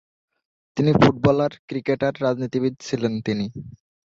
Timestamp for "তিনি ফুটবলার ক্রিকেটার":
0.77-2.13